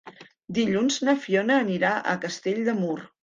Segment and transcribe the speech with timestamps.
[0.57, 2.99] Dilluns na Fiona anirà a Castell de Mur.